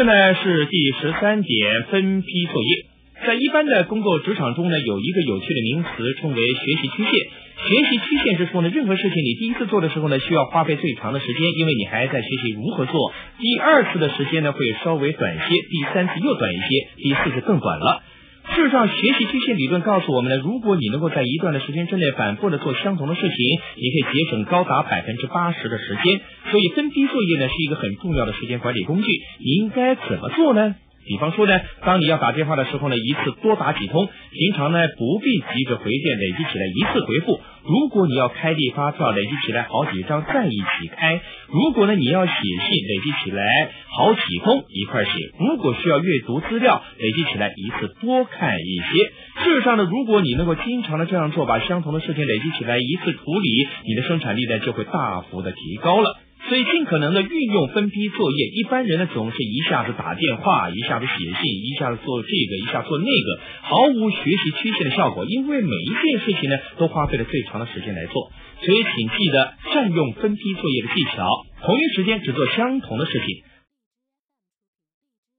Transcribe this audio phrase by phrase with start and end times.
[0.00, 2.86] 这呢是第十三点，分批作业。
[3.26, 7.12] 在一般的工作职场中呢，有一个有趣的名词称为学习曲线。
[7.12, 13.12] 学习曲线是说呢，任何事情你第一次做的时候呢，需要花费最长的时间，因为你还在学习如何做。
[13.40, 18.02] 第二次的时间呢，会稍微短些，第三次又短一些，第四次更短了。
[18.60, 23.36] 事实上，学习机械理论告诉我们呢，如果你能够在一段的时间之内反复的做相同的事情，
[23.76, 26.20] 你可以节省高达百分之八十的时间。
[26.50, 29.06] 所以，分批作业呢是一个很重要的时间管理工具。
[29.38, 30.74] 你应该怎么做呢？
[31.06, 34.08] 比方说呢，当你要打电话的时候呢，一次多打几通。
[34.30, 37.40] 平常呢，不必急着回电，累积起来一次回复。
[37.64, 41.20] 如果你要开立发票，累积起来好几张再一起开。
[41.48, 43.44] 如果呢，你要写信，累积起来
[43.88, 45.10] 好几封一块写。
[45.38, 49.44] 如果需要阅读资料，累积起来一次多看一些。
[49.44, 56.20] 事实上呢，如果你能够经常的这样做，把相同的事情累积起来一次处理，你的生产力呢就会大幅的提高了。
[56.50, 58.46] 所以，尽可能的运用分批作业。
[58.58, 65.24] 一般人呢，总是一下子打电话，一下子写信，一下子做这个，一下做那个，毫无学习曲线的效果。
[65.26, 68.32] 因为每一件事情呢，都花费了最长的时间来做。
[68.66, 71.24] 所以，请记得善用分批作业的技巧，
[71.62, 73.28] 同一时间只做相同的事情。